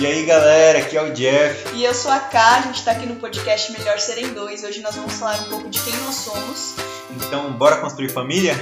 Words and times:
E 0.00 0.06
aí 0.06 0.24
galera, 0.24 0.78
aqui 0.78 0.96
é 0.96 1.02
o 1.02 1.12
Jeff. 1.12 1.74
E 1.74 1.82
eu 1.82 1.92
sou 1.92 2.12
a 2.12 2.20
Ká, 2.20 2.58
a 2.58 2.62
gente 2.62 2.84
tá 2.84 2.92
aqui 2.92 3.04
no 3.04 3.16
podcast 3.16 3.72
Melhor 3.72 3.98
Serem 3.98 4.32
Dois. 4.32 4.62
Hoje 4.62 4.80
nós 4.80 4.94
vamos 4.94 5.14
falar 5.14 5.40
um 5.40 5.48
pouco 5.48 5.68
de 5.68 5.82
quem 5.82 5.92
nós 5.96 6.14
somos. 6.14 6.76
Então, 7.16 7.52
bora 7.54 7.80
construir 7.80 8.08
família? 8.08 8.54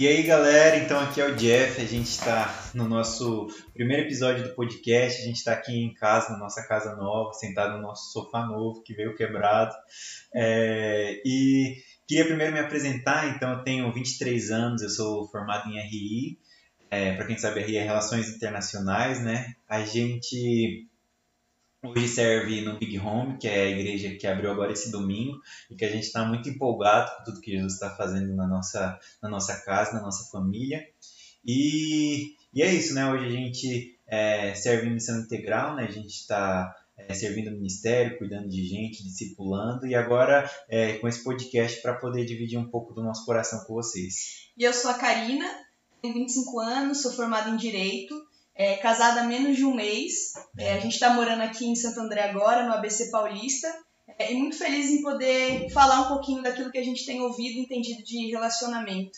E 0.00 0.08
aí 0.08 0.22
galera, 0.22 0.78
então 0.78 0.98
aqui 0.98 1.20
é 1.20 1.26
o 1.26 1.36
Jeff, 1.36 1.82
a 1.82 1.84
gente 1.84 2.08
está 2.08 2.70
no 2.72 2.88
nosso 2.88 3.48
primeiro 3.74 4.04
episódio 4.04 4.42
do 4.42 4.54
podcast, 4.54 5.20
a 5.20 5.24
gente 5.26 5.36
está 5.36 5.52
aqui 5.52 5.78
em 5.78 5.92
casa, 5.92 6.32
na 6.32 6.38
nossa 6.38 6.66
casa 6.66 6.96
nova, 6.96 7.34
sentado 7.34 7.76
no 7.76 7.82
nosso 7.82 8.10
sofá 8.10 8.46
novo 8.46 8.82
que 8.82 8.94
veio 8.94 9.14
quebrado. 9.14 9.74
É, 10.34 11.20
e 11.26 11.76
queria 12.08 12.24
primeiro 12.24 12.54
me 12.54 12.60
apresentar, 12.60 13.36
então 13.36 13.52
eu 13.52 13.62
tenho 13.64 13.92
23 13.92 14.50
anos, 14.50 14.80
eu 14.80 14.88
sou 14.88 15.28
formado 15.28 15.68
em 15.68 15.78
RI, 15.78 16.38
é, 16.92 17.14
para 17.14 17.26
quem 17.26 17.38
sabe 17.38 17.62
RI 17.62 17.78
é 17.78 17.84
Relações 17.84 18.28
Internacionais, 18.28 19.24
né? 19.24 19.56
A 19.66 19.82
gente 19.82 20.86
hoje 21.82 22.06
serve 22.06 22.60
no 22.60 22.78
Big 22.78 22.98
Home, 22.98 23.38
que 23.38 23.48
é 23.48 23.62
a 23.62 23.70
igreja 23.70 24.14
que 24.14 24.26
abriu 24.26 24.50
agora 24.50 24.72
esse 24.72 24.92
domingo, 24.92 25.40
e 25.70 25.74
que 25.74 25.86
a 25.86 25.88
gente 25.88 26.04
está 26.04 26.22
muito 26.22 26.50
empolgado 26.50 27.10
com 27.16 27.24
tudo 27.24 27.40
que 27.40 27.52
Jesus 27.52 27.72
está 27.72 27.96
fazendo 27.96 28.36
na 28.36 28.46
nossa, 28.46 29.00
na 29.22 29.30
nossa 29.30 29.58
casa, 29.64 29.94
na 29.94 30.02
nossa 30.02 30.30
família. 30.30 30.86
E, 31.42 32.36
e 32.52 32.60
é 32.60 32.70
isso, 32.70 32.92
né? 32.92 33.10
Hoje 33.10 33.24
a 33.24 33.30
gente 33.30 33.98
é, 34.06 34.54
serve 34.54 34.86
em 34.86 34.92
missão 34.92 35.18
integral, 35.18 35.74
né? 35.74 35.84
A 35.84 35.90
gente 35.90 36.10
está 36.10 36.76
é, 36.98 37.14
servindo 37.14 37.48
o 37.48 37.56
ministério, 37.56 38.18
cuidando 38.18 38.50
de 38.50 38.66
gente, 38.66 39.02
discipulando, 39.02 39.86
e 39.86 39.94
agora 39.94 40.46
é, 40.68 40.98
com 40.98 41.08
esse 41.08 41.24
podcast 41.24 41.80
para 41.80 41.94
poder 41.94 42.26
dividir 42.26 42.58
um 42.58 42.68
pouco 42.68 42.92
do 42.92 43.02
nosso 43.02 43.24
coração 43.24 43.64
com 43.64 43.72
vocês. 43.72 44.50
E 44.58 44.62
eu 44.62 44.74
sou 44.74 44.90
a 44.90 44.98
Karina, 44.98 45.46
tenho 46.02 46.14
25 46.14 46.58
anos, 46.58 47.00
sou 47.00 47.12
formada 47.12 47.48
em 47.48 47.56
Direito, 47.56 48.20
é, 48.54 48.76
casada 48.76 49.20
há 49.20 49.24
menos 49.24 49.56
de 49.56 49.64
um 49.64 49.74
mês. 49.74 50.32
É, 50.58 50.74
a 50.74 50.80
gente 50.80 50.94
está 50.94 51.14
morando 51.14 51.42
aqui 51.42 51.64
em 51.64 51.76
Santo 51.76 52.00
André 52.00 52.22
agora, 52.22 52.66
no 52.66 52.72
ABC 52.72 53.10
Paulista. 53.10 53.72
É, 54.18 54.32
e 54.32 54.34
muito 54.34 54.58
feliz 54.58 54.90
em 54.90 55.00
poder 55.00 55.70
falar 55.70 56.02
um 56.02 56.08
pouquinho 56.08 56.42
daquilo 56.42 56.70
que 56.70 56.78
a 56.78 56.84
gente 56.84 57.06
tem 57.06 57.20
ouvido 57.20 57.58
e 57.58 57.62
entendido 57.62 58.02
de 58.02 58.30
relacionamento. 58.30 59.16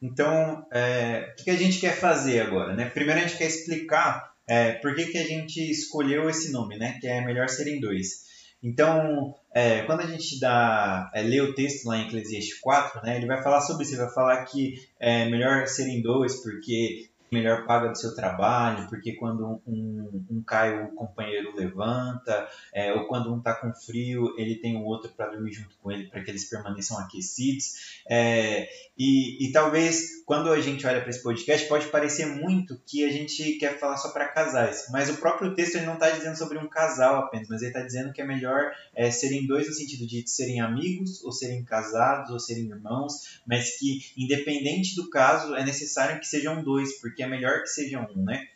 Então, 0.00 0.66
é, 0.70 1.34
o 1.40 1.42
que 1.42 1.50
a 1.50 1.56
gente 1.56 1.80
quer 1.80 1.98
fazer 1.98 2.40
agora? 2.40 2.74
Né? 2.74 2.90
Primeiro 2.90 3.20
a 3.20 3.26
gente 3.26 3.38
quer 3.38 3.46
explicar 3.46 4.34
é, 4.46 4.72
por 4.72 4.94
que, 4.94 5.06
que 5.06 5.18
a 5.18 5.26
gente 5.26 5.58
escolheu 5.58 6.28
esse 6.28 6.52
nome, 6.52 6.76
né? 6.76 6.98
que 7.00 7.06
é 7.06 7.24
Melhor 7.24 7.48
Serem 7.48 7.80
Dois. 7.80 8.24
Então, 8.64 9.34
é, 9.52 9.82
quando 9.82 10.00
a 10.00 10.06
gente 10.06 10.40
dá, 10.40 11.10
é, 11.14 11.22
lê 11.22 11.38
o 11.42 11.54
texto 11.54 11.84
lá 11.84 11.98
em 11.98 12.06
Eclesiastes 12.06 12.58
4, 12.60 13.02
né, 13.02 13.16
ele 13.18 13.26
vai 13.26 13.42
falar 13.42 13.60
sobre 13.60 13.82
isso, 13.82 13.92
ele 13.92 14.04
vai 14.04 14.14
falar 14.14 14.44
que 14.46 14.88
é 14.98 15.28
melhor 15.28 15.66
serem 15.66 16.00
dois, 16.00 16.42
porque 16.42 17.10
melhor 17.30 17.66
paga 17.66 17.88
do 17.88 17.98
seu 17.98 18.14
trabalho, 18.14 18.88
porque 18.88 19.14
quando 19.14 19.60
um, 19.66 20.24
um 20.30 20.42
cai, 20.42 20.84
o 20.84 20.88
companheiro 20.94 21.54
levanta, 21.56 22.48
é, 22.72 22.92
ou 22.92 23.06
quando 23.06 23.32
um 23.32 23.38
está 23.38 23.54
com 23.54 23.72
frio, 23.72 24.34
ele 24.38 24.56
tem 24.56 24.76
o 24.76 24.84
outro 24.84 25.10
para 25.10 25.30
dormir 25.30 25.52
junto 25.52 25.76
com 25.82 25.90
ele, 25.90 26.08
para 26.08 26.22
que 26.22 26.30
eles 26.30 26.48
permaneçam 26.48 26.98
aquecidos. 26.98 28.00
É, 28.08 28.68
e, 28.96 29.48
e 29.48 29.52
talvez 29.52 30.24
quando 30.24 30.50
a 30.50 30.60
gente 30.60 30.86
olha 30.86 31.00
para 31.00 31.10
esse 31.10 31.22
podcast, 31.22 31.68
pode 31.68 31.88
parecer 31.88 32.26
muito 32.26 32.80
que 32.86 33.04
a 33.04 33.12
gente 33.12 33.58
quer 33.58 33.78
falar 33.78 33.96
só 33.96 34.10
para 34.10 34.28
casais, 34.28 34.86
mas 34.90 35.10
o 35.10 35.16
próprio 35.18 35.54
texto 35.54 35.76
ele 35.76 35.86
não 35.86 35.94
está 35.94 36.10
dizendo 36.10 36.36
sobre 36.36 36.58
um 36.58 36.68
casal 36.68 37.16
apenas, 37.18 37.48
mas 37.48 37.60
ele 37.60 37.70
está 37.70 37.82
dizendo 37.82 38.12
que 38.12 38.22
é 38.22 38.24
melhor 38.24 38.72
é, 38.94 39.10
serem 39.10 39.46
dois 39.46 39.66
no 39.66 39.74
sentido 39.74 40.06
de 40.06 40.26
serem 40.28 40.60
amigos, 40.60 41.22
ou 41.24 41.32
serem 41.32 41.62
casados, 41.62 42.30
ou 42.30 42.38
serem 42.38 42.70
irmãos, 42.70 43.40
mas 43.46 43.76
que 43.78 44.00
independente 44.16 44.96
do 44.96 45.10
caso, 45.10 45.54
é 45.54 45.64
necessário 45.64 46.18
que 46.18 46.26
sejam 46.26 46.62
dois, 46.62 47.00
porque 47.00 47.22
é 47.24 47.28
melhor 47.28 47.60
que 47.60 47.68
sejam 47.68 48.06
um, 48.14 48.24
né? 48.24 48.48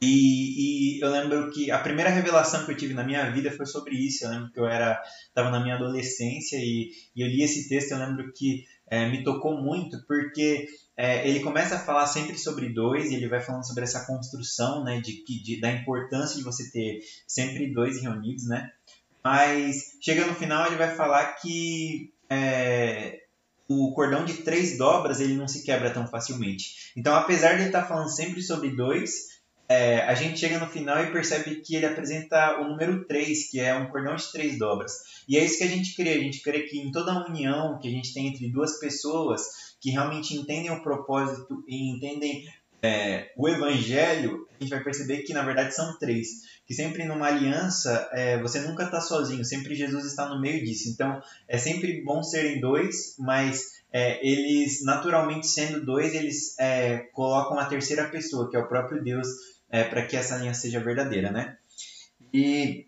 E, 0.00 0.96
e, 0.96 1.00
eu 1.00 1.10
lembro 1.10 1.50
que 1.50 1.70
a 1.70 1.78
primeira 1.78 2.10
revelação 2.10 2.64
que 2.64 2.72
eu 2.72 2.76
tive 2.76 2.92
na 2.92 3.04
minha 3.04 3.30
vida 3.30 3.50
foi 3.50 3.64
sobre 3.64 3.94
isso. 3.94 4.24
Eu 4.24 4.30
lembro 4.30 4.50
que 4.50 4.60
eu 4.60 4.66
era 4.66 5.02
estava 5.28 5.50
na 5.50 5.60
minha 5.60 5.76
adolescência 5.76 6.56
e, 6.56 6.90
e, 7.16 7.22
eu 7.22 7.28
li 7.28 7.42
esse 7.42 7.68
texto. 7.68 7.92
Eu 7.92 7.98
lembro 7.98 8.30
que 8.32 8.64
é, 8.86 9.08
me 9.08 9.24
tocou 9.24 9.60
muito 9.60 10.04
porque 10.06 10.66
é, 10.96 11.26
ele 11.28 11.40
começa 11.40 11.76
a 11.76 11.80
falar 11.80 12.06
sempre 12.06 12.36
sobre 12.36 12.68
dois. 12.68 13.10
E 13.10 13.14
ele 13.14 13.28
vai 13.28 13.40
falando 13.40 13.66
sobre 13.66 13.84
essa 13.84 14.06
construção, 14.06 14.84
né, 14.84 15.00
de, 15.00 15.24
de 15.24 15.60
da 15.60 15.70
importância 15.70 16.36
de 16.36 16.44
você 16.44 16.70
ter 16.70 17.00
sempre 17.26 17.72
dois 17.72 18.02
reunidos, 18.02 18.46
né? 18.46 18.70
Mas 19.22 19.96
chega 20.02 20.26
no 20.26 20.34
final 20.34 20.66
ele 20.66 20.76
vai 20.76 20.94
falar 20.94 21.32
que 21.40 22.12
é, 22.28 23.23
o 23.68 23.92
cordão 23.92 24.24
de 24.24 24.34
três 24.34 24.76
dobras 24.76 25.20
ele 25.20 25.34
não 25.34 25.48
se 25.48 25.62
quebra 25.62 25.90
tão 25.90 26.06
facilmente. 26.06 26.92
Então, 26.96 27.14
apesar 27.14 27.54
de 27.54 27.60
ele 27.60 27.66
estar 27.66 27.82
tá 27.82 27.88
falando 27.88 28.08
sempre 28.08 28.42
sobre 28.42 28.76
dois, 28.76 29.34
é, 29.68 30.02
a 30.02 30.14
gente 30.14 30.38
chega 30.38 30.58
no 30.58 30.66
final 30.66 31.02
e 31.02 31.10
percebe 31.10 31.56
que 31.56 31.74
ele 31.74 31.86
apresenta 31.86 32.60
o 32.60 32.68
número 32.68 33.04
3, 33.06 33.50
que 33.50 33.60
é 33.60 33.74
um 33.74 33.86
cordão 33.86 34.14
de 34.14 34.30
três 34.30 34.58
dobras. 34.58 34.92
E 35.26 35.38
é 35.38 35.44
isso 35.44 35.58
que 35.58 35.64
a 35.64 35.68
gente 35.68 35.94
crê. 35.94 36.10
A 36.10 36.20
gente 36.20 36.40
crê 36.42 36.62
que 36.62 36.78
em 36.78 36.92
toda 36.92 37.12
a 37.12 37.26
união 37.26 37.78
que 37.78 37.88
a 37.88 37.90
gente 37.90 38.12
tem 38.12 38.28
entre 38.28 38.48
duas 38.48 38.78
pessoas 38.78 39.74
que 39.80 39.90
realmente 39.90 40.34
entendem 40.34 40.70
o 40.70 40.82
propósito 40.82 41.64
e 41.66 41.90
entendem 41.90 42.46
é, 42.84 43.32
o 43.36 43.48
evangelho, 43.48 44.46
a 44.58 44.62
gente 44.62 44.70
vai 44.70 44.82
perceber 44.82 45.22
que 45.22 45.32
na 45.32 45.42
verdade 45.42 45.74
são 45.74 45.98
três. 45.98 46.54
Que 46.66 46.74
sempre 46.74 47.04
numa 47.04 47.26
aliança 47.26 48.08
é, 48.12 48.40
você 48.40 48.60
nunca 48.60 48.84
está 48.84 49.00
sozinho, 49.00 49.44
sempre 49.44 49.74
Jesus 49.74 50.04
está 50.04 50.28
no 50.28 50.40
meio 50.40 50.64
disso. 50.64 50.88
Então 50.88 51.22
é 51.48 51.58
sempre 51.58 52.02
bom 52.02 52.22
serem 52.22 52.60
dois, 52.60 53.16
mas 53.18 53.82
é, 53.92 54.26
eles 54.26 54.82
naturalmente 54.84 55.46
sendo 55.46 55.84
dois, 55.84 56.14
eles 56.14 56.58
é, 56.58 56.98
colocam 57.12 57.58
a 57.58 57.66
terceira 57.66 58.08
pessoa, 58.08 58.50
que 58.50 58.56
é 58.56 58.60
o 58.60 58.68
próprio 58.68 59.02
Deus, 59.02 59.28
é, 59.70 59.84
para 59.84 60.06
que 60.06 60.16
essa 60.16 60.34
aliança 60.34 60.62
seja 60.62 60.80
verdadeira, 60.80 61.30
né? 61.30 61.56
E 62.32 62.86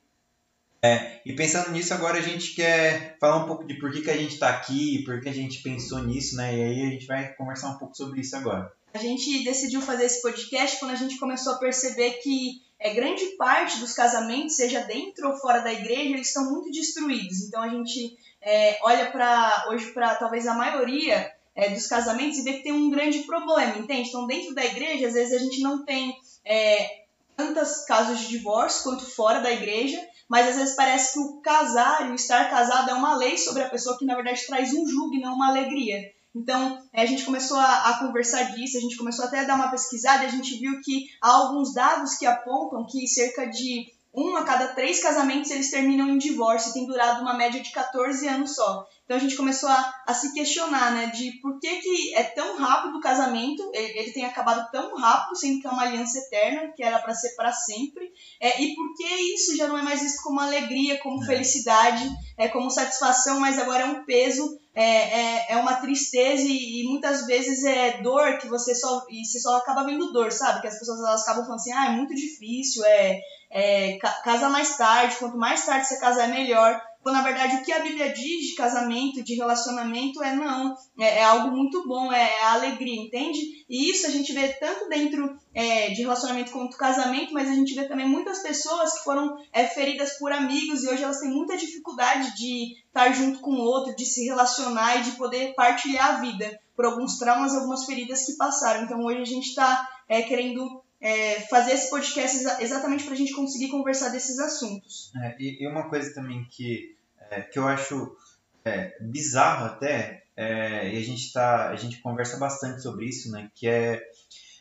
é, 0.87 1.21
e 1.27 1.33
pensando 1.33 1.73
nisso, 1.73 1.93
agora 1.93 2.19
a 2.19 2.23
gente 2.23 2.55
quer 2.55 3.17
falar 3.19 3.37
um 3.37 3.47
pouco 3.47 3.65
de 3.65 3.75
por 3.75 3.91
que, 3.91 4.03
que 4.03 4.11
a 4.11 4.17
gente 4.17 4.35
está 4.35 4.51
aqui, 4.51 5.03
por 5.05 5.21
que 5.21 5.29
a 5.29 5.35
gente 5.35 5.63
pensou 5.63 5.99
nisso, 6.03 6.37
né? 6.37 6.57
E 6.57 6.63
aí 6.63 6.87
a 6.87 6.91
gente 6.91 7.07
vai 7.07 7.35
conversar 7.35 7.71
um 7.71 7.79
pouco 7.79 7.97
sobre 7.97 8.21
isso 8.21 8.37
agora. 8.37 8.73
A 8.95 8.99
gente 8.99 9.45
decidiu 9.45 9.83
fazer 9.83 10.05
esse 10.05 10.23
podcast 10.23 10.79
quando 10.79 10.93
a 10.93 10.97
gente 10.97 11.19
começou 11.19 11.55
a 11.55 11.59
perceber 11.59 12.13
que 12.23 12.63
é, 12.79 12.95
grande 12.95 13.25
parte 13.37 13.79
dos 13.79 13.93
casamentos, 13.93 14.57
seja 14.57 14.81
dentro 14.83 15.29
ou 15.29 15.37
fora 15.37 15.61
da 15.61 15.73
igreja, 15.73 16.15
eles 16.15 16.29
estão 16.29 16.51
muito 16.51 16.71
destruídos. 16.71 17.43
Então 17.43 17.63
a 17.63 17.69
gente 17.69 18.17
é, 18.41 18.79
olha 18.83 19.11
para 19.11 19.67
hoje 19.71 19.87
para 19.93 20.15
talvez 20.15 20.47
a 20.47 20.55
maioria 20.55 21.33
é, 21.55 21.71
dos 21.71 21.87
casamentos 21.87 22.39
e 22.39 22.43
vê 22.43 22.55
que 22.55 22.63
tem 22.63 22.73
um 22.73 22.91
grande 22.91 23.21
problema, 23.21 23.77
entende? 23.79 24.09
Então 24.09 24.27
dentro 24.27 24.55
da 24.55 24.65
igreja, 24.65 25.09
às 25.09 25.15
vezes 25.15 25.35
a 25.35 25.43
gente 25.43 25.61
não 25.61 25.85
tem 25.85 26.15
é, 26.45 27.06
tantos 27.37 27.85
casos 27.85 28.21
de 28.21 28.29
divórcio 28.29 28.83
quanto 28.83 29.05
fora 29.05 29.41
da 29.41 29.53
igreja, 29.53 30.01
mas 30.29 30.49
às 30.49 30.57
vezes 30.57 30.75
parece 30.75 31.13
que 31.13 31.21
o 31.21 31.41
casar 31.41 32.07
e 32.07 32.11
o 32.11 32.15
estar 32.15 32.49
casado 32.51 32.91
é 32.91 32.95
uma 32.95 33.17
lei 33.17 33.37
sobre 33.37 33.63
a 33.63 33.69
pessoa 33.69 33.99
que 33.99 34.05
na 34.05 34.15
verdade 34.15 34.47
traz 34.47 34.73
um 34.73 34.87
jugo 34.89 35.15
e 35.15 35.21
não 35.21 35.35
uma 35.35 35.49
alegria. 35.49 36.01
Então, 36.35 36.83
é, 36.93 37.03
a 37.03 37.07
gente 37.07 37.25
começou 37.25 37.57
a, 37.57 37.91
a, 37.91 37.99
conversar 37.99 38.55
disso, 38.55 38.77
a 38.77 38.81
gente 38.81 38.97
começou 38.97 39.25
até 39.25 39.41
a 39.41 39.45
dar 39.45 39.55
uma 39.55 39.71
pesquisada 39.71 40.25
e 40.25 40.27
a 40.27 40.31
gente 40.31 40.59
viu 40.59 40.81
que 40.83 41.07
há 41.23 41.31
alguns 41.31 41.73
dados 41.73 42.15
que 42.15 42.27
apontam 42.27 42.87
que 42.87 43.07
cerca 43.07 43.47
de 43.47 43.87
um 44.15 44.37
a 44.37 44.45
cada 44.45 44.69
três 44.69 45.01
casamentos 45.03 45.51
eles 45.51 45.71
terminam 45.71 46.09
em 46.09 46.19
divórcio 46.19 46.71
e 46.71 46.73
tem 46.73 46.87
durado 46.87 47.23
uma 47.23 47.35
média 47.35 47.63
de 47.63 47.71
14 47.71 48.27
anos 48.29 48.55
só. 48.55 48.87
Então 49.07 49.17
a 49.17 49.21
gente 49.21 49.37
começou 49.37 49.69
a, 49.69 49.95
a 50.05 50.13
se 50.13 50.35
questionar, 50.35 50.91
né, 50.91 51.07
de 51.15 51.39
por 51.41 51.61
que, 51.61 51.77
que 51.77 52.13
é 52.13 52.25
tão 52.25 52.57
rápido 52.59 52.99
o 52.99 53.01
casamento, 53.01 53.71
ele, 53.73 54.01
ele 54.01 54.11
tem 54.11 54.25
acabado 54.25 54.69
tão 54.73 54.97
rápido, 54.97 55.37
sendo 55.37 55.61
que 55.61 55.67
é 55.67 55.71
uma 55.71 55.85
aliança 55.85 56.19
eterna, 56.19 56.73
que 56.75 56.83
era 56.83 56.99
para 56.99 57.15
ser 57.15 57.37
para 57.37 57.53
sempre, 57.53 58.13
é, 58.41 58.61
e 58.61 58.75
por 58.75 58.95
que 58.97 59.05
isso 59.33 59.57
já 59.57 59.69
não 59.69 59.79
é 59.79 59.83
mais 59.83 60.03
visto 60.03 60.21
como 60.25 60.41
alegria, 60.41 60.99
como 60.99 61.23
é. 61.23 61.27
felicidade, 61.27 62.11
é, 62.37 62.49
como 62.49 62.69
satisfação, 62.69 63.39
mas 63.39 63.61
agora 63.61 63.85
é 63.85 63.87
um 63.87 64.05
peso, 64.05 64.59
é, 64.75 64.83
é, 64.83 65.53
é 65.53 65.57
uma 65.57 65.77
tristeza 65.77 66.43
e, 66.43 66.81
e, 66.81 66.89
muitas 66.89 67.27
vezes 67.27 67.65
é 67.65 68.03
dor 68.03 68.39
que 68.39 68.49
você 68.49 68.75
só, 68.75 69.07
e 69.09 69.25
você 69.25 69.39
só 69.39 69.57
acaba 69.59 69.85
vendo 69.85 70.13
dor, 70.13 70.33
sabe? 70.33 70.63
Que 70.63 70.67
as 70.67 70.79
pessoas 70.81 70.99
elas 70.99 71.23
acabam 71.23 71.45
falando 71.45 71.61
assim, 71.61 71.73
ah, 71.73 71.87
é 71.87 71.91
muito 71.91 72.13
difícil, 72.13 72.85
é, 72.85 73.21
é 73.51 73.99
casa 74.25 74.49
mais 74.49 74.77
tarde, 74.77 75.17
quanto 75.17 75.39
mais 75.39 75.65
tarde 75.65 75.87
você 75.87 76.01
casar 76.01 76.29
é 76.29 76.33
melhor. 76.33 76.81
Quando 77.07 77.19
na 77.19 77.23
verdade 77.23 77.55
o 77.55 77.63
que 77.63 77.71
a 77.71 77.85
Bíblia 77.85 78.13
diz 78.13 78.49
de 78.49 78.57
casamento, 78.57 79.23
de 79.23 79.37
relacionamento 79.37 80.21
é 80.25 80.35
não, 80.35 80.75
é, 80.99 81.19
é 81.19 81.23
algo 81.23 81.57
muito 81.57 81.87
bom, 81.87 82.13
é, 82.13 82.21
é, 82.21 82.43
alegria, 82.47 83.01
entende? 83.01 83.39
E 83.71 83.89
isso 83.93 84.09
a 84.09 84.11
gente 84.11 84.33
vê 84.33 84.49
tanto 84.55 84.89
dentro 84.89 85.39
é, 85.55 85.91
de 85.91 86.03
relacionamento 86.03 86.51
quanto 86.51 86.77
casamento, 86.77 87.33
mas 87.33 87.49
a 87.49 87.55
gente 87.55 87.77
vê 87.77 87.87
também 87.87 88.09
muitas 88.09 88.43
pessoas 88.43 88.93
que 88.95 89.05
foram 89.05 89.37
é, 89.53 89.69
feridas 89.69 90.19
por 90.19 90.33
amigos 90.33 90.83
e 90.83 90.89
hoje 90.89 91.05
elas 91.05 91.21
têm 91.21 91.31
muita 91.31 91.57
dificuldade 91.57 92.35
de 92.35 92.75
estar 92.89 93.13
junto 93.13 93.39
com 93.39 93.53
o 93.53 93.63
outro, 93.63 93.95
de 93.95 94.05
se 94.05 94.25
relacionar 94.25 94.97
e 94.97 95.05
de 95.05 95.13
poder 95.13 95.55
partilhar 95.55 96.17
a 96.17 96.21
vida 96.21 96.59
por 96.75 96.87
alguns 96.87 97.19
traumas, 97.19 97.55
algumas 97.55 97.85
feridas 97.85 98.27
que 98.27 98.37
passaram. 98.37 98.83
Então 98.83 98.99
hoje 99.05 99.21
a 99.21 99.25
gente 99.25 99.47
está 99.47 99.89
é, 100.09 100.23
querendo 100.23 100.83
é, 101.01 101.41
fazer 101.43 101.73
esse 101.73 101.91
podcast 101.91 102.39
exatamente 102.61 103.05
para 103.05 103.13
a 103.13 103.17
gente 103.17 103.35
conseguir 103.35 103.69
conversar 103.69 104.09
desses 104.09 104.39
assuntos. 104.39 105.13
É, 105.23 105.37
e, 105.39 105.63
e, 105.63 105.69
uma 105.69 105.89
coisa 105.89 106.13
também 106.15 106.47
que 106.51 106.96
é, 107.31 107.43
que 107.43 107.59
eu 107.59 107.67
acho 107.67 108.17
é, 108.65 108.97
bizarro 109.01 109.67
até, 109.67 110.25
é, 110.37 110.93
e 110.93 110.99
a 110.99 111.03
gente, 111.03 111.33
tá, 111.33 111.71
a 111.71 111.77
gente 111.77 112.01
conversa 112.01 112.37
bastante 112.39 112.83
sobre 112.83 113.07
isso, 113.07 113.31
né, 113.31 113.51
que 113.55 113.69
é, 113.69 114.03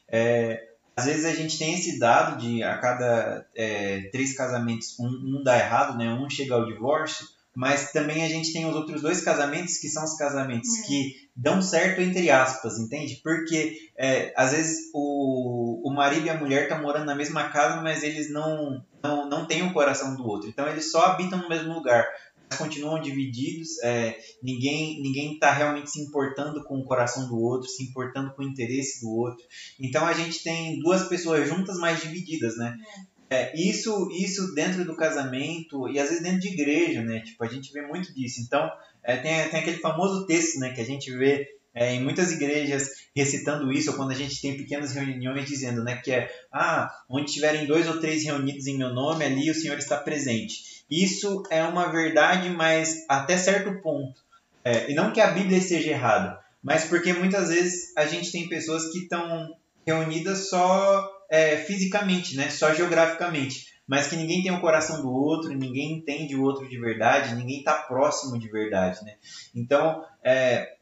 é 0.10 0.76
às 0.96 1.06
vezes 1.06 1.26
a 1.26 1.34
gente 1.34 1.58
tem 1.58 1.74
esse 1.74 2.00
dado 2.00 2.40
de 2.40 2.64
a 2.64 2.78
cada 2.78 3.46
é, 3.54 4.10
três 4.12 4.36
casamentos 4.36 4.98
um, 4.98 5.08
um 5.08 5.44
dá 5.44 5.58
errado, 5.58 5.98
né? 5.98 6.14
Um 6.14 6.30
chega 6.30 6.56
ao 6.56 6.66
divórcio, 6.66 7.28
mas 7.54 7.92
também 7.92 8.24
a 8.24 8.30
gente 8.30 8.54
tem 8.54 8.66
os 8.66 8.76
outros 8.76 9.02
dois 9.02 9.22
casamentos 9.22 9.78
que 9.78 9.90
são 9.90 10.06
os 10.06 10.16
casamentos 10.16 10.70
que 10.86 11.30
dão 11.36 11.62
certo 11.62 12.00
entre 12.00 12.30
aspas, 12.30 12.80
entende? 12.80 13.20
Porque 13.22 13.78
é, 13.98 14.34
às 14.38 14.52
vezes 14.52 14.90
o, 14.94 15.82
o 15.86 15.94
marido 15.94 16.28
e 16.28 16.30
a 16.30 16.40
mulher 16.40 16.64
estão 16.64 16.82
morando 16.82 17.06
na 17.06 17.16
mesma 17.16 17.50
casa, 17.50 17.82
mas 17.82 18.02
eles 18.02 18.32
não, 18.32 18.82
não, 19.04 19.28
não 19.28 19.46
têm 19.46 19.64
o 19.64 19.74
coração 19.74 20.16
do 20.16 20.26
outro. 20.26 20.48
Então 20.48 20.66
eles 20.66 20.92
só 20.92 21.08
habitam 21.08 21.40
no 21.40 21.50
mesmo 21.50 21.74
lugar 21.74 22.08
continuam 22.58 23.02
divididos, 23.02 23.82
é, 23.84 24.18
ninguém 24.42 25.02
ninguém 25.02 25.34
está 25.34 25.52
realmente 25.52 25.92
se 25.92 26.02
importando 26.02 26.64
com 26.64 26.80
o 26.80 26.84
coração 26.86 27.28
do 27.28 27.40
outro, 27.40 27.70
se 27.70 27.84
importando 27.84 28.34
com 28.34 28.44
o 28.44 28.48
interesse 28.48 29.02
do 29.02 29.12
outro. 29.12 29.44
Então 29.80 30.06
a 30.06 30.14
gente 30.14 30.44
tem 30.44 30.80
duas 30.80 31.08
pessoas 31.08 31.48
juntas, 31.48 31.78
mas 31.78 32.02
divididas, 32.02 32.58
né? 32.58 32.78
É. 33.30 33.36
é, 33.36 33.56
isso 33.56 34.10
isso 34.12 34.54
dentro 34.54 34.86
do 34.86 34.96
casamento 34.96 35.90
e 35.90 36.00
às 36.00 36.10
vezes 36.10 36.24
dentro 36.24 36.40
de 36.40 36.50
igreja, 36.50 37.02
né? 37.02 37.22
Tipo 37.22 37.44
a 37.44 37.48
gente 37.48 37.72
vê 37.74 37.82
muito 37.82 38.14
disso. 38.14 38.42
Então 38.42 38.70
é, 39.06 39.18
tem, 39.18 39.50
tem 39.50 39.60
aquele 39.60 39.78
famoso 39.78 40.26
texto, 40.26 40.60
né, 40.60 40.74
que 40.74 40.82
a 40.82 40.86
gente 40.86 41.16
vê 41.16 41.48
é, 41.76 41.94
em 41.94 42.02
muitas 42.02 42.32
igrejas 42.32 42.90
recitando 43.16 43.72
isso, 43.72 43.92
ou 43.92 43.98
quando 43.98 44.12
a 44.12 44.16
gente 44.16 44.42
tem 44.42 44.58
pequenas 44.58 44.94
reuniões 44.94 45.46
dizendo, 45.46 45.84
né, 45.84 45.98
que 45.98 46.12
é, 46.12 46.30
ah, 46.52 46.90
onde 47.10 47.34
tiverem 47.34 47.68
dois 47.68 47.88
ou 47.88 48.00
três 48.00 48.24
reunidos 48.24 48.66
em 48.66 48.78
meu 48.78 48.94
nome, 48.94 49.26
ali 49.26 49.52
o 49.52 49.56
Senhor 49.56 49.78
está 49.78 49.98
presente. 49.98 50.75
Isso 50.90 51.44
é 51.50 51.64
uma 51.64 51.92
verdade, 51.92 52.50
mas 52.50 53.06
até 53.10 53.38
certo 53.38 53.82
ponto. 53.82 54.22
É, 54.64 54.92
e 54.92 54.96
não 54.96 55.12
que 55.12 55.22
a 55.22 55.32
Bíblia 55.32 55.58
esteja 55.58 55.92
errada, 55.92 56.40
mas 56.64 56.86
porque 56.86 57.14
muitas 57.14 57.50
vezes 57.50 57.96
a 57.96 58.06
gente 58.06 58.32
tem 58.32 58.50
pessoas 58.50 58.92
que 58.92 59.00
estão 59.00 59.56
reunidas 59.86 60.50
só 60.50 61.08
é, 61.30 61.58
fisicamente, 61.58 62.36
né? 62.36 62.50
só 62.50 62.74
geograficamente, 62.74 63.68
mas 63.88 64.08
que 64.08 64.16
ninguém 64.16 64.42
tem 64.42 64.52
o 64.52 64.62
coração 64.62 65.02
do 65.02 65.12
outro, 65.12 65.54
ninguém 65.54 65.94
entende 65.94 66.36
o 66.36 66.44
outro 66.44 66.68
de 66.68 66.80
verdade, 66.80 67.36
ninguém 67.36 67.60
está 67.60 67.74
próximo 67.74 68.40
de 68.40 68.50
verdade. 68.50 69.04
Né? 69.04 69.14
Então, 69.54 70.04
é, 70.24 70.74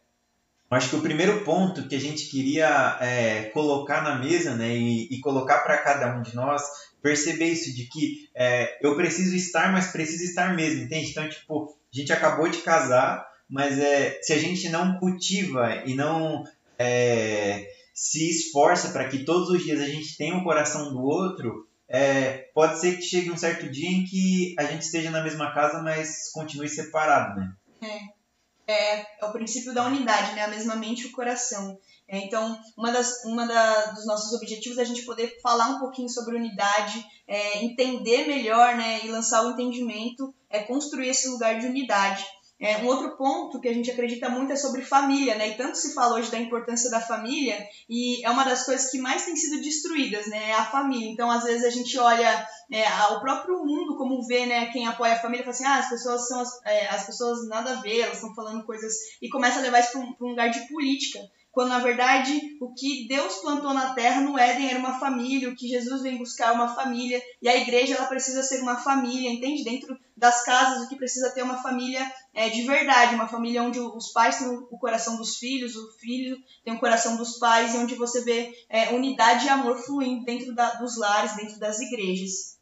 acho 0.71 0.89
que 0.89 0.95
o 0.95 1.01
primeiro 1.01 1.43
ponto 1.43 1.87
que 1.87 1.95
a 1.95 1.99
gente 1.99 2.29
queria 2.29 2.97
é, 3.01 3.43
colocar 3.53 4.01
na 4.01 4.15
mesa 4.15 4.55
né, 4.55 4.69
e, 4.69 5.07
e 5.11 5.19
colocar 5.19 5.59
para 5.59 5.77
cada 5.79 6.15
um 6.15 6.21
de 6.21 6.33
nós 6.35 6.63
perceber 7.03 7.47
isso, 7.47 7.75
de 7.75 7.83
que 7.83 8.29
é, 8.33 8.79
eu 8.81 8.95
preciso 8.95 9.35
estar, 9.35 9.71
mas 9.73 9.91
preciso 9.91 10.23
estar 10.23 10.55
mesmo, 10.55 10.83
entende? 10.83 11.11
Então, 11.11 11.27
tipo, 11.27 11.77
a 11.93 11.95
gente 11.95 12.13
acabou 12.13 12.47
de 12.47 12.59
casar, 12.59 13.27
mas 13.47 13.77
é, 13.77 14.19
se 14.21 14.31
a 14.31 14.37
gente 14.37 14.69
não 14.69 14.97
cultiva 14.97 15.83
e 15.85 15.93
não 15.93 16.45
é, 16.79 17.69
se 17.93 18.29
esforça 18.29 18.89
para 18.89 19.09
que 19.09 19.25
todos 19.25 19.49
os 19.49 19.61
dias 19.61 19.81
a 19.81 19.85
gente 19.85 20.17
tenha 20.17 20.33
o 20.33 20.37
um 20.37 20.43
coração 20.45 20.93
do 20.93 21.03
outro, 21.03 21.67
é, 21.89 22.49
pode 22.55 22.79
ser 22.79 22.95
que 22.95 23.01
chegue 23.01 23.29
um 23.29 23.37
certo 23.37 23.69
dia 23.69 23.89
em 23.89 24.05
que 24.05 24.55
a 24.57 24.63
gente 24.63 24.83
esteja 24.83 25.11
na 25.11 25.21
mesma 25.21 25.53
casa, 25.53 25.83
mas 25.83 26.31
continue 26.31 26.69
separado, 26.69 27.37
né? 27.37 27.53
É. 27.81 28.23
É, 28.65 29.01
é 29.21 29.25
o 29.25 29.31
princípio 29.33 29.73
da 29.73 29.85
unidade, 29.85 30.35
né? 30.35 30.43
A 30.43 30.47
mesma 30.47 30.73
mente 30.77 31.03
e 31.03 31.07
o 31.07 31.11
coração. 31.11 31.77
É, 32.07 32.17
então, 32.19 32.59
uma, 32.77 32.91
das, 32.91 33.23
uma 33.25 33.47
da, 33.47 33.91
dos 33.91 34.05
nossos 34.05 34.33
objetivos 34.33 34.77
é 34.77 34.81
a 34.81 34.85
gente 34.85 35.05
poder 35.05 35.39
falar 35.41 35.69
um 35.69 35.79
pouquinho 35.79 36.09
sobre 36.09 36.35
unidade, 36.35 37.03
é, 37.27 37.63
entender 37.63 38.27
melhor 38.27 38.75
né, 38.75 39.05
e 39.05 39.09
lançar 39.09 39.45
o 39.45 39.51
entendimento, 39.51 40.33
é 40.49 40.59
construir 40.63 41.09
esse 41.09 41.27
lugar 41.29 41.59
de 41.59 41.67
unidade. 41.67 42.23
É, 42.59 42.77
um 42.77 42.87
outro 42.87 43.17
ponto 43.17 43.59
que 43.59 43.67
a 43.67 43.73
gente 43.73 43.91
acredita 43.91 44.29
muito 44.29 44.53
é 44.53 44.55
sobre 44.55 44.83
família, 44.83 45.35
né? 45.35 45.49
E 45.49 45.57
tanto 45.57 45.77
se 45.77 45.93
fala 45.93 46.15
hoje 46.15 46.31
da 46.31 46.39
importância 46.39 46.89
da 46.89 47.01
família, 47.01 47.57
e 47.89 48.23
é 48.25 48.29
uma 48.29 48.45
das 48.45 48.63
coisas 48.63 48.89
que 48.89 48.99
mais 48.99 49.25
tem 49.25 49.35
sido 49.35 49.61
destruídas, 49.61 50.27
né? 50.27 50.51
É 50.51 50.53
a 50.53 50.63
família. 50.63 51.09
Então, 51.09 51.29
às 51.29 51.43
vezes, 51.43 51.65
a 51.65 51.69
gente 51.69 51.97
olha 51.99 52.47
é, 52.71 52.87
o 53.13 53.19
próprio 53.19 53.63
mundo 53.65 53.97
como 53.97 54.25
vê, 54.25 54.45
né? 54.45 54.71
Quem 54.71 54.87
apoia 54.87 55.13
a 55.13 55.19
família, 55.19 55.43
fala 55.43 55.55
assim, 55.55 55.65
ah, 55.65 55.79
as 55.79 55.89
pessoas 55.89 56.27
são 56.27 56.39
as, 56.39 56.65
é, 56.65 56.87
as 56.87 57.05
pessoas 57.05 57.47
nada 57.47 57.71
a 57.71 57.81
ver, 57.81 58.01
elas 58.01 58.15
estão 58.15 58.33
falando 58.33 58.65
coisas. 58.65 58.93
E 59.21 59.29
começa 59.29 59.59
a 59.59 59.61
levar 59.61 59.79
isso 59.79 59.91
para 59.91 60.01
um, 60.01 60.15
um 60.21 60.29
lugar 60.29 60.49
de 60.49 60.67
política 60.67 61.19
quando 61.53 61.69
na 61.69 61.79
verdade 61.79 62.57
o 62.59 62.73
que 62.73 63.07
Deus 63.07 63.35
plantou 63.35 63.75
na 63.75 63.93
terra 63.93 64.21
no 64.21 64.37
Éden 64.37 64.71
era 64.71 64.79
uma 64.79 64.99
família, 64.99 65.49
o 65.49 65.55
que 65.55 65.67
Jesus 65.67 66.01
vem 66.01 66.17
buscar 66.17 66.49
é 66.49 66.51
uma 66.51 66.73
família, 66.73 67.21
e 67.39 67.47
a 67.47 67.55
igreja 67.55 67.93
ela 67.93 68.07
precisa 68.07 68.41
ser 68.41 68.59
uma 68.59 68.75
família, 68.75 69.29
entende? 69.29 69.63
Dentro 69.63 69.95
das 70.17 70.43
casas, 70.43 70.83
o 70.83 70.89
que 70.89 70.95
precisa 70.95 71.29
ter 71.29 71.43
uma 71.43 71.61
família 71.61 72.11
é, 72.33 72.49
de 72.49 72.63
verdade, 72.63 73.13
uma 73.13 73.27
família 73.27 73.61
onde 73.61 73.79
os 73.79 74.11
pais 74.11 74.39
têm 74.39 74.47
o 74.47 74.79
coração 74.79 75.15
dos 75.15 75.37
filhos, 75.37 75.75
o 75.75 75.91
filho 75.99 76.37
tem 76.65 76.73
o 76.73 76.79
coração 76.79 77.17
dos 77.17 77.37
pais, 77.37 77.75
e 77.75 77.77
onde 77.77 77.93
você 77.93 78.23
vê 78.23 78.51
é, 78.67 78.89
unidade 78.89 79.45
e 79.45 79.49
amor 79.49 79.77
fluindo 79.77 80.25
dentro 80.25 80.55
da, 80.55 80.73
dos 80.73 80.97
lares, 80.97 81.35
dentro 81.35 81.59
das 81.59 81.79
igrejas. 81.79 82.57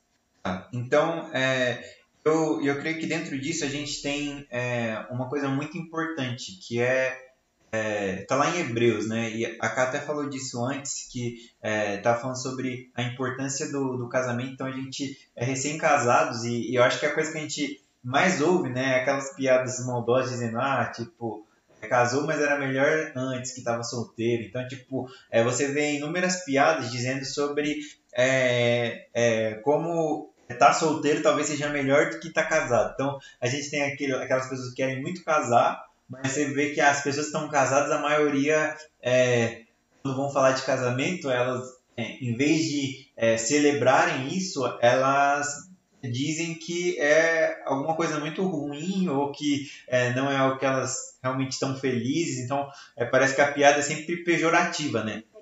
Então, 0.74 1.30
é, 1.34 1.84
eu, 2.24 2.62
eu 2.64 2.80
creio 2.80 3.00
que 3.00 3.08
dentro 3.08 3.40
disso 3.40 3.64
a 3.64 3.68
gente 3.68 4.02
tem 4.02 4.46
é, 4.50 5.06
uma 5.10 5.30
coisa 5.30 5.48
muito 5.50 5.78
importante, 5.78 6.60
que 6.66 6.80
é 6.80 7.32
é, 7.72 8.26
tá 8.26 8.36
lá 8.36 8.50
em 8.50 8.60
Hebreus, 8.60 9.08
né? 9.08 9.32
E 9.32 9.46
a 9.46 9.70
Cá 9.70 9.84
até 9.84 10.00
falou 10.00 10.30
disso 10.30 10.64
antes, 10.66 11.08
que 11.10 11.38
é, 11.62 11.98
tá 11.98 12.16
falando 12.16 12.36
sobre 12.36 12.92
a 12.94 13.02
importância 13.02 13.72
do, 13.72 13.96
do 13.96 14.10
casamento. 14.10 14.52
Então 14.52 14.68
a 14.68 14.72
gente 14.72 15.18
é 15.36 15.46
recém-casados 15.46 16.44
e, 16.44 16.72
e, 16.72 16.76
eu 16.76 16.84
acho 16.84 17.00
que 17.00 17.06
a 17.06 17.14
coisa 17.14 17.32
que 17.32 17.38
a 17.38 17.42
gente 17.42 17.82
mais 18.04 18.42
ouve, 18.42 18.70
né? 18.70 18.98
É 18.98 19.02
aquelas 19.02 19.34
piadas 19.36 19.86
maldosas 19.86 20.32
dizendo, 20.32 20.60
ah, 20.60 20.92
tipo, 20.94 21.48
casou, 21.88 22.26
mas 22.26 22.42
era 22.42 22.60
melhor 22.60 23.14
antes 23.16 23.54
que 23.54 23.60
estava 23.60 23.84
solteiro. 23.84 24.44
Então, 24.44 24.68
tipo, 24.68 25.08
é, 25.30 25.42
você 25.44 25.68
vê 25.68 25.94
inúmeras 25.94 26.44
piadas 26.44 26.92
dizendo 26.92 27.24
sobre 27.24 27.80
é, 28.16 29.08
é, 29.14 29.54
como 29.64 30.30
tá 30.60 30.74
solteiro 30.74 31.22
talvez 31.22 31.48
seja 31.48 31.70
melhor 31.70 32.10
do 32.10 32.20
que 32.20 32.30
tá 32.30 32.44
casado. 32.44 32.92
Então, 32.94 33.20
a 33.40 33.48
gente 33.48 33.70
tem 33.70 33.84
aquele, 33.84 34.14
aquelas 34.14 34.50
pessoas 34.50 34.70
que 34.70 34.76
querem 34.76 35.02
muito 35.02 35.24
casar 35.24 35.82
mas 36.12 36.34
você 36.34 36.46
vê 36.46 36.72
que 36.72 36.82
as 36.82 37.02
pessoas 37.02 37.28
que 37.28 37.34
estão 37.34 37.48
casadas, 37.48 37.90
a 37.90 38.02
maioria, 38.02 38.76
é, 39.02 39.62
quando 40.04 40.18
vão 40.18 40.30
falar 40.30 40.52
de 40.52 40.64
casamento, 40.64 41.30
elas, 41.30 41.66
é, 41.96 42.18
em 42.22 42.36
vez 42.36 42.66
de 42.66 43.10
é, 43.16 43.38
celebrarem 43.38 44.28
isso, 44.28 44.62
elas 44.82 45.72
dizem 46.04 46.56
que 46.56 47.00
é 47.00 47.62
alguma 47.66 47.96
coisa 47.96 48.20
muito 48.20 48.44
ruim 48.46 49.08
ou 49.08 49.32
que 49.32 49.72
é, 49.88 50.14
não 50.14 50.30
é 50.30 50.36
algo 50.36 50.60
que 50.60 50.66
elas 50.66 51.18
realmente 51.24 51.54
estão 51.54 51.80
felizes. 51.80 52.44
Então, 52.44 52.70
é, 52.98 53.06
parece 53.06 53.34
que 53.34 53.42
a 53.42 53.52
piada 53.54 53.80
é 53.80 53.82
sempre 53.82 54.18
pejorativa, 54.26 55.06
né? 55.06 55.24
É 55.34 55.40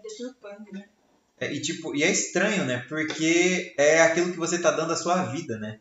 né? 0.71 0.85
É, 1.39 1.53
e, 1.53 1.61
tipo, 1.61 1.95
e 1.95 2.03
é 2.03 2.11
estranho, 2.11 2.65
né? 2.65 2.85
Porque 2.89 3.73
é 3.77 4.01
aquilo 4.01 4.31
que 4.31 4.37
você 4.37 4.57
está 4.57 4.71
dando 4.71 4.93
à 4.93 4.95
sua 4.95 5.25
vida, 5.25 5.57
né? 5.57 5.79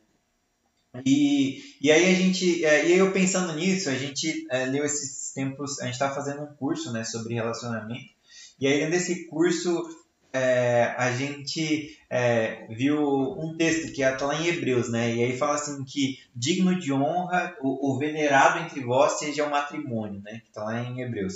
E, 1.05 1.63
e 1.81 1.91
aí 1.91 2.11
a 2.11 2.15
gente, 2.15 2.65
é, 2.65 2.89
e 2.89 2.93
aí 2.93 2.99
eu 2.99 3.13
pensando 3.13 3.53
nisso, 3.55 3.91
a 3.91 3.95
gente 3.95 4.47
é, 4.51 4.65
leu 4.67 4.85
esses 4.85 5.33
tempos, 5.33 5.81
a 5.81 5.85
gente 5.85 5.95
está 5.95 6.11
fazendo 6.11 6.43
um 6.43 6.55
curso 6.55 6.93
né, 6.93 7.05
sobre 7.05 7.35
relacionamento, 7.35 8.09
e 8.59 8.67
aí 8.67 8.79
dentro 8.79 8.93
desse 8.93 9.27
curso 9.27 9.87
é, 10.33 10.95
a 10.97 11.13
gente 11.13 11.97
é, 12.11 12.67
viu 12.71 13.01
um 13.01 13.57
texto 13.57 13.93
que 13.93 14.03
está 14.03 14.27
lá 14.27 14.41
em 14.41 14.47
Hebreus, 14.47 14.91
né? 14.91 15.15
E 15.15 15.23
aí 15.23 15.37
fala 15.37 15.55
assim 15.55 15.85
que 15.85 16.19
digno 16.35 16.79
de 16.79 16.93
honra 16.93 17.57
o, 17.61 17.93
o 17.93 17.99
venerado 17.99 18.59
entre 18.61 18.81
vós 18.81 19.19
seja 19.19 19.47
o 19.47 19.51
matrimônio, 19.51 20.21
né? 20.23 20.41
Que 20.41 20.49
está 20.49 20.65
lá 20.65 20.83
em 20.83 21.01
Hebreus. 21.01 21.35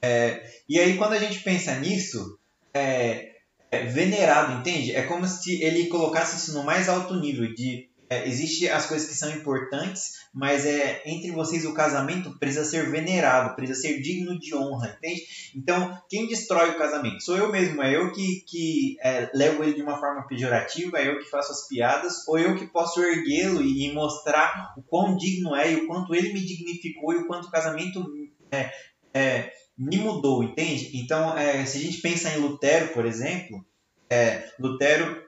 É, 0.00 0.42
e 0.68 0.78
aí 0.78 0.96
quando 0.96 1.14
a 1.14 1.18
gente 1.18 1.40
pensa 1.40 1.74
nisso, 1.78 2.38
é, 2.72 3.35
é, 3.76 3.86
venerado, 3.86 4.60
entende? 4.60 4.94
É 4.94 5.02
como 5.02 5.26
se 5.26 5.62
ele 5.62 5.86
colocasse 5.86 6.36
isso 6.36 6.54
no 6.54 6.64
mais 6.64 6.88
alto 6.88 7.14
nível 7.14 7.52
de 7.54 7.88
é, 8.08 8.28
existe 8.28 8.68
as 8.68 8.86
coisas 8.86 9.08
que 9.08 9.14
são 9.14 9.30
importantes, 9.30 10.12
mas 10.32 10.64
é 10.64 11.02
entre 11.06 11.32
vocês 11.32 11.64
o 11.64 11.74
casamento 11.74 12.38
precisa 12.38 12.64
ser 12.64 12.88
venerado, 12.88 13.56
precisa 13.56 13.80
ser 13.80 14.00
digno 14.00 14.38
de 14.38 14.54
honra, 14.54 14.96
entende? 14.96 15.22
Então, 15.56 16.00
quem 16.08 16.28
destrói 16.28 16.70
o 16.70 16.78
casamento? 16.78 17.22
Sou 17.22 17.36
eu 17.36 17.50
mesmo, 17.50 17.82
é 17.82 17.96
eu 17.96 18.12
que, 18.12 18.44
que 18.46 18.96
é, 19.02 19.28
levo 19.34 19.64
ele 19.64 19.74
de 19.74 19.82
uma 19.82 19.98
forma 19.98 20.26
pejorativa, 20.26 20.98
é 20.98 21.08
eu 21.08 21.18
que 21.18 21.28
faço 21.28 21.50
as 21.50 21.66
piadas, 21.66 22.26
ou 22.28 22.38
eu 22.38 22.54
que 22.54 22.66
posso 22.68 23.02
erguê-lo 23.02 23.60
e, 23.60 23.88
e, 23.88 23.92
mostrar 23.92 24.72
o 24.76 24.82
quão 24.82 25.16
digno 25.16 25.56
é 25.56 25.72
e 25.72 25.76
o 25.76 25.86
quanto 25.88 26.14
ele 26.14 26.32
me 26.32 26.44
dignificou 26.44 27.12
e 27.12 27.16
o 27.16 27.26
quanto 27.26 27.48
o 27.48 27.50
casamento 27.50 28.06
é, 28.52 28.70
é 29.12 29.50
me 29.76 29.98
mudou, 29.98 30.42
entende? 30.42 30.90
Então, 30.94 31.36
é, 31.36 31.64
se 31.66 31.78
a 31.78 31.80
gente 31.80 32.00
pensa 32.00 32.30
em 32.30 32.38
Lutero, 32.38 32.88
por 32.88 33.04
exemplo, 33.04 33.64
é, 34.08 34.50
Lutero 34.58 35.24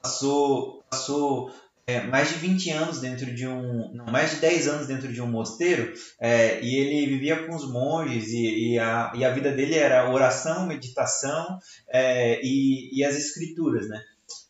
passou 0.00 0.82
passou 0.88 1.52
é, 1.86 2.00
mais 2.00 2.28
de 2.30 2.34
20 2.36 2.70
anos 2.70 3.00
dentro 3.00 3.34
de 3.34 3.46
um. 3.46 3.92
Não, 3.92 4.06
mais 4.06 4.30
de 4.30 4.36
10 4.36 4.68
anos 4.68 4.86
dentro 4.86 5.12
de 5.12 5.20
um 5.20 5.26
mosteiro 5.26 5.92
é, 6.20 6.60
e 6.62 6.76
ele 6.76 7.06
vivia 7.06 7.46
com 7.46 7.54
os 7.54 7.70
monges 7.70 8.28
e, 8.28 8.72
e, 8.72 8.78
a, 8.78 9.12
e 9.14 9.24
a 9.24 9.30
vida 9.30 9.52
dele 9.52 9.74
era 9.74 10.10
oração, 10.10 10.66
meditação 10.66 11.58
é, 11.88 12.40
e, 12.42 12.96
e 12.96 13.04
as 13.04 13.16
escrituras, 13.16 13.88
né? 13.88 14.02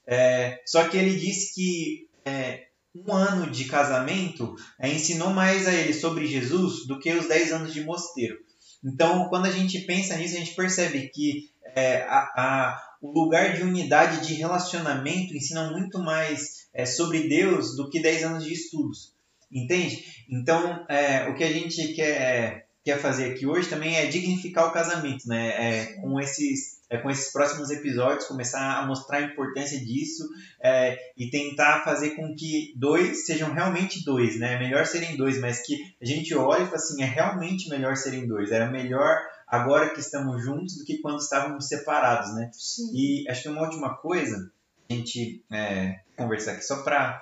É, 0.06 0.60
só 0.66 0.86
que 0.88 0.96
ele 0.96 1.18
disse 1.18 1.54
que 1.54 2.08
é, 2.24 2.66
um 2.94 3.12
ano 3.12 3.50
de 3.50 3.64
casamento 3.64 4.54
é, 4.78 4.88
ensinou 4.88 5.30
mais 5.30 5.66
a 5.66 5.72
ele 5.72 5.92
sobre 5.92 6.26
Jesus 6.26 6.86
do 6.86 6.98
que 7.00 7.12
os 7.12 7.26
10 7.26 7.52
anos 7.52 7.74
de 7.74 7.82
mosteiro. 7.82 8.38
Então, 8.84 9.28
quando 9.28 9.46
a 9.46 9.50
gente 9.50 9.80
pensa 9.80 10.16
nisso, 10.16 10.36
a 10.36 10.38
gente 10.38 10.54
percebe 10.54 11.08
que 11.08 11.50
é, 11.74 12.02
a, 12.02 12.18
a 12.36 12.84
o 13.04 13.12
lugar 13.12 13.52
de 13.52 13.62
unidade 13.62 14.26
de 14.26 14.32
relacionamento 14.32 15.36
ensina 15.36 15.70
muito 15.70 15.98
mais 15.98 16.68
é, 16.72 16.86
sobre 16.86 17.28
Deus 17.28 17.76
do 17.76 17.90
que 17.90 18.00
10 18.00 18.24
anos 18.24 18.44
de 18.44 18.52
estudos. 18.54 19.12
Entende? 19.52 20.02
Então, 20.28 20.86
é, 20.88 21.28
o 21.28 21.34
que 21.34 21.44
a 21.44 21.52
gente 21.52 21.92
quer, 21.92 22.66
quer 22.82 22.98
fazer 22.98 23.30
aqui 23.30 23.46
hoje 23.46 23.68
também 23.68 23.94
é 23.94 24.06
dignificar 24.06 24.68
o 24.68 24.72
casamento, 24.72 25.28
né? 25.28 25.48
É, 25.48 25.84
com, 26.00 26.18
esses, 26.18 26.73
é, 26.90 26.98
com 26.98 27.10
esses 27.10 27.32
próximos 27.32 27.70
episódios, 27.70 28.26
começar 28.26 28.78
a 28.78 28.86
mostrar 28.86 29.18
a 29.18 29.22
importância 29.22 29.78
disso 29.78 30.28
é, 30.62 30.96
e 31.16 31.30
tentar 31.30 31.82
fazer 31.84 32.10
com 32.10 32.34
que 32.34 32.72
dois 32.76 33.26
sejam 33.26 33.52
realmente 33.52 34.04
dois, 34.04 34.38
né? 34.38 34.54
É 34.54 34.58
melhor 34.58 34.86
serem 34.86 35.16
dois, 35.16 35.40
mas 35.40 35.64
que 35.64 35.76
a 36.00 36.04
gente 36.04 36.34
olhe 36.34 36.62
e 36.62 36.66
fala 36.66 36.76
assim, 36.76 37.02
é 37.02 37.06
realmente 37.06 37.68
melhor 37.68 37.96
serem 37.96 38.26
dois. 38.26 38.52
Era 38.52 38.70
melhor 38.70 39.18
agora 39.46 39.90
que 39.90 40.00
estamos 40.00 40.42
juntos 40.42 40.78
do 40.78 40.84
que 40.84 40.98
quando 40.98 41.20
estávamos 41.20 41.68
separados, 41.68 42.34
né? 42.34 42.50
Sim. 42.52 42.90
E 42.94 43.30
acho 43.30 43.42
que 43.42 43.48
uma 43.48 43.62
última 43.62 43.96
coisa, 43.96 44.50
a 44.88 44.92
gente 44.92 45.44
é, 45.50 46.00
conversar 46.16 46.52
aqui 46.52 46.62
só 46.62 46.82
para 46.82 47.20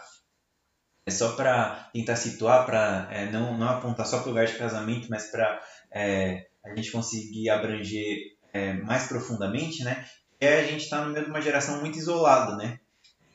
é 1.04 1.10
só 1.10 1.34
para 1.34 1.90
tentar 1.92 2.14
situar, 2.14 2.64
para 2.64 3.08
é, 3.10 3.28
não, 3.30 3.58
não 3.58 3.68
apontar 3.68 4.06
só 4.06 4.18
para 4.18 4.26
o 4.26 4.28
lugar 4.28 4.46
de 4.46 4.56
casamento, 4.56 5.08
mas 5.10 5.32
para 5.32 5.60
é, 5.90 6.46
a 6.64 6.74
gente 6.76 6.92
conseguir 6.92 7.50
abranger 7.50 8.36
é, 8.52 8.74
mais 8.74 9.06
profundamente, 9.06 9.82
né? 9.82 10.04
É 10.40 10.60
a 10.60 10.64
gente 10.64 10.84
está 10.84 11.04
no 11.04 11.12
meio 11.12 11.24
de 11.24 11.30
uma 11.30 11.40
geração 11.40 11.80
muito 11.80 11.98
isolada, 11.98 12.56
né? 12.56 12.78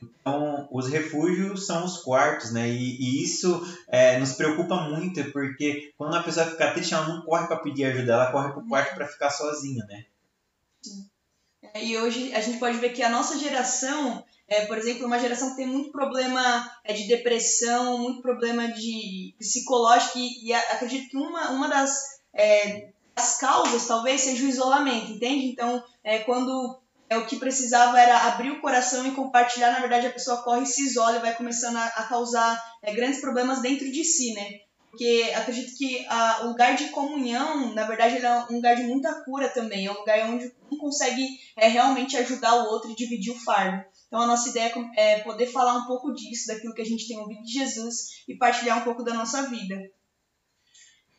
Então, 0.02 0.68
os 0.70 0.88
refúgios 0.88 1.66
são 1.66 1.84
os 1.84 1.98
quartos, 1.98 2.52
né? 2.52 2.68
E, 2.68 2.96
e 3.00 3.24
isso 3.24 3.62
é, 3.88 4.18
nos 4.18 4.32
preocupa 4.32 4.76
muito, 4.82 5.24
porque 5.32 5.92
quando 5.96 6.14
a 6.14 6.22
pessoa 6.22 6.46
fica 6.46 6.72
triste, 6.72 6.94
ela 6.94 7.08
não 7.08 7.22
corre 7.22 7.46
para 7.46 7.56
pedir 7.56 7.86
ajuda, 7.86 8.12
ela 8.12 8.30
corre 8.30 8.52
para 8.52 8.62
o 8.62 8.68
quarto 8.68 8.94
para 8.94 9.08
ficar 9.08 9.30
sozinha, 9.30 9.84
né? 9.86 10.04
É, 11.74 11.84
e 11.84 11.98
hoje 11.98 12.34
a 12.34 12.40
gente 12.40 12.58
pode 12.58 12.78
ver 12.78 12.90
que 12.90 13.02
a 13.02 13.10
nossa 13.10 13.38
geração, 13.38 14.24
é, 14.46 14.66
por 14.66 14.78
exemplo, 14.78 15.06
uma 15.06 15.18
geração 15.18 15.50
que 15.50 15.56
tem 15.56 15.66
muito 15.66 15.90
problema 15.90 16.70
é, 16.84 16.92
de 16.92 17.08
depressão, 17.08 17.98
muito 17.98 18.22
problema 18.22 18.68
de 18.68 19.34
psicológico, 19.38 20.18
e, 20.18 20.46
e 20.46 20.52
acredito 20.52 21.10
que 21.10 21.16
uma, 21.16 21.50
uma 21.50 21.68
das, 21.68 22.20
é, 22.32 22.90
das 23.18 23.36
causas 23.36 23.88
talvez 23.88 24.20
seja 24.20 24.44
o 24.44 24.48
isolamento, 24.48 25.10
entende? 25.10 25.46
Então, 25.46 25.82
é, 26.04 26.20
quando 26.20 26.78
é, 27.10 27.18
o 27.18 27.26
que 27.26 27.36
precisava 27.36 28.00
era 28.00 28.28
abrir 28.28 28.52
o 28.52 28.60
coração 28.60 29.04
e 29.06 29.10
compartilhar, 29.10 29.72
na 29.72 29.80
verdade 29.80 30.06
a 30.06 30.12
pessoa 30.12 30.42
corre 30.42 30.62
e 30.62 30.66
se 30.66 30.84
isola 30.84 31.16
e 31.16 31.20
vai 31.20 31.34
começando 31.34 31.76
a, 31.76 31.84
a 31.84 32.04
causar 32.04 32.56
é, 32.80 32.94
grandes 32.94 33.20
problemas 33.20 33.60
dentro 33.60 33.90
de 33.90 34.04
si, 34.04 34.34
né? 34.34 34.60
Porque 34.88 35.32
acredito 35.34 35.76
que 35.76 36.06
a, 36.08 36.44
o 36.44 36.48
lugar 36.48 36.76
de 36.76 36.88
comunhão, 36.88 37.74
na 37.74 37.84
verdade, 37.86 38.24
é 38.24 38.44
um 38.50 38.54
lugar 38.54 38.74
de 38.76 38.84
muita 38.84 39.22
cura 39.24 39.48
também. 39.48 39.86
É 39.86 39.92
um 39.92 39.98
lugar 39.98 40.30
onde 40.30 40.50
um 40.72 40.78
consegue 40.78 41.26
é, 41.56 41.68
realmente 41.68 42.16
ajudar 42.16 42.54
o 42.54 42.68
outro 42.68 42.90
e 42.90 42.96
dividir 42.96 43.32
o 43.32 43.38
fardo. 43.38 43.84
Então 44.06 44.20
a 44.20 44.26
nossa 44.26 44.48
ideia 44.48 44.72
é 44.96 45.20
poder 45.20 45.46
falar 45.46 45.74
um 45.74 45.86
pouco 45.86 46.14
disso, 46.14 46.46
daquilo 46.46 46.72
que 46.72 46.82
a 46.82 46.86
gente 46.86 47.06
tem 47.06 47.18
ouvido 47.18 47.42
de 47.42 47.52
Jesus 47.52 48.24
e 48.26 48.36
partilhar 48.36 48.78
um 48.78 48.84
pouco 48.84 49.04
da 49.04 49.12
nossa 49.12 49.42
vida. 49.42 49.76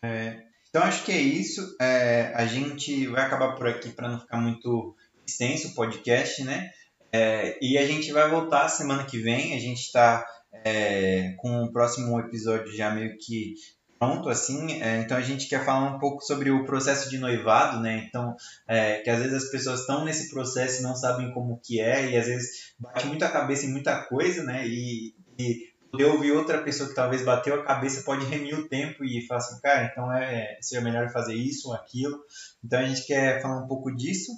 É, 0.02 0.49
então 0.70 0.84
acho 0.84 1.04
que 1.04 1.12
é 1.12 1.20
isso. 1.20 1.76
É, 1.82 2.32
a 2.36 2.46
gente 2.46 3.08
vai 3.08 3.26
acabar 3.26 3.56
por 3.56 3.68
aqui 3.68 3.90
para 3.90 4.10
não 4.10 4.20
ficar 4.20 4.38
muito 4.38 4.96
extenso 5.28 5.70
o 5.70 5.76
podcast, 5.76 6.44
né? 6.44 6.70
É, 7.12 7.58
e 7.62 7.78
a 7.78 7.86
gente 7.86 8.12
vai 8.12 8.30
voltar 8.30 8.70
semana 8.70 9.04
que 9.04 9.20
vem. 9.20 9.56
A 9.56 9.60
gente 9.60 9.82
está 9.82 10.26
é, 10.64 11.34
com 11.38 11.64
o 11.64 11.72
próximo 11.72 12.20
episódio 12.20 12.76
já 12.76 12.92
meio 12.92 13.18
que 13.18 13.56
pronto, 14.00 14.30
assim. 14.30 14.82
É, 14.82 15.02
então 15.02 15.18
a 15.18 15.22
gente 15.22 15.48
quer 15.48 15.66
falar 15.66 15.96
um 15.96 16.00
pouco 16.00 16.24
sobre 16.24 16.50
o 16.50 16.66
processo 16.66 17.10
de 17.10 17.18
noivado, 17.18 17.82
né? 17.82 18.06
Então, 18.08 18.36
é, 18.68 19.00
que 19.00 19.10
às 19.10 19.20
vezes 19.20 19.44
as 19.44 19.52
pessoas 19.52 19.82
estão 19.82 20.06
nesse 20.06 20.30
processo 20.30 20.80
e 20.80 20.84
não 20.84 20.96
sabem 20.96 21.32
como 21.34 21.60
que 21.62 21.82
é, 21.82 22.12
e 22.12 22.18
às 22.18 22.26
vezes 22.26 22.74
bate 22.80 23.06
muito 23.06 23.24
a 23.24 23.30
cabeça 23.30 23.66
em 23.66 23.72
muita 23.72 24.04
coisa, 24.04 24.44
né? 24.44 24.66
E, 24.66 25.14
e 25.38 25.70
poder 25.92 26.06
ouvir 26.06 26.32
outra 26.32 26.62
pessoa 26.64 26.90
que 26.90 26.96
talvez 26.96 27.24
bateu 27.24 27.56
a 27.56 27.64
cabeça 27.64 28.04
pode 28.04 28.26
remir 28.26 28.58
o 28.58 28.68
tempo 28.68 29.04
e 29.04 29.26
falar 29.26 29.40
assim, 29.40 29.60
cara, 29.62 29.86
então 29.86 30.12
é, 30.14 30.58
seria 30.62 30.84
melhor 30.84 31.12
fazer 31.12 31.36
isso 31.36 31.70
ou 31.70 31.76
aquilo. 31.76 32.20
Então 32.64 32.80
a 32.80 32.86
gente 32.86 33.06
quer 33.06 33.42
falar 33.42 33.64
um 33.64 33.68
pouco 33.68 33.96
disso 33.96 34.32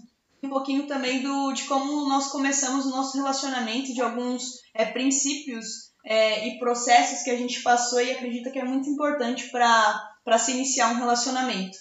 um 0.43 0.49
pouquinho 0.49 0.87
também 0.87 1.21
do, 1.21 1.53
de 1.53 1.65
como 1.65 2.07
nós 2.09 2.31
começamos 2.31 2.85
o 2.85 2.89
nosso 2.89 3.15
relacionamento, 3.15 3.93
de 3.93 4.01
alguns 4.01 4.59
é, 4.73 4.85
princípios 4.85 5.91
é, 6.03 6.47
e 6.47 6.57
processos 6.57 7.23
que 7.23 7.29
a 7.29 7.37
gente 7.37 7.61
passou 7.61 8.01
e 8.01 8.11
acredita 8.11 8.49
que 8.49 8.57
é 8.57 8.65
muito 8.65 8.89
importante 8.89 9.49
para 9.51 10.37
se 10.39 10.51
iniciar 10.51 10.91
um 10.91 10.97
relacionamento. 10.97 11.77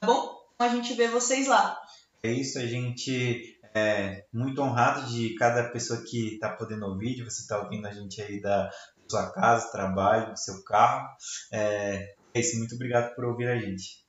Tá 0.00 0.06
bom? 0.06 0.38
Então 0.54 0.66
a 0.66 0.74
gente 0.74 0.94
vê 0.94 1.06
vocês 1.08 1.46
lá. 1.46 1.78
É 2.22 2.32
isso, 2.32 2.58
a 2.58 2.66
gente 2.66 3.58
é 3.74 4.24
muito 4.32 4.60
honrado 4.62 5.06
de 5.12 5.34
cada 5.34 5.64
pessoa 5.64 6.02
que 6.02 6.34
está 6.34 6.48
podendo 6.48 6.86
ouvir, 6.86 7.14
de 7.14 7.22
você 7.22 7.42
estar 7.42 7.58
tá 7.58 7.64
ouvindo 7.64 7.86
a 7.86 7.92
gente 7.92 8.20
aí 8.22 8.40
da 8.40 8.70
sua 9.10 9.30
casa, 9.32 9.70
trabalho, 9.70 10.36
seu 10.36 10.62
carro. 10.64 11.08
É, 11.52 12.14
é 12.34 12.40
isso, 12.40 12.58
muito 12.58 12.74
obrigado 12.74 13.14
por 13.14 13.24
ouvir 13.24 13.48
a 13.48 13.58
gente. 13.58 14.07